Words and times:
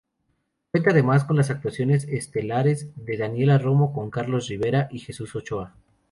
Cuenta 0.71 0.89
además 0.89 1.25
con 1.25 1.37
las 1.37 1.51
actuaciones 1.51 2.05
estelares 2.05 2.89
de 3.05 3.17
Daniela 3.17 3.59
Romo, 3.59 4.09
Carlos 4.09 4.47
Rivera 4.47 4.87
y 4.89 4.97
Jesús 4.97 5.35
Ochoa. 5.35 5.75